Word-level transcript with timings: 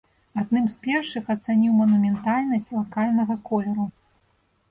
Адным 0.43 0.63
з 0.73 0.79
першых 0.85 1.25
ацаніў 1.33 1.75
манументальнасць 1.81 2.71
лакальнага 2.79 3.33
колеру. 3.51 3.85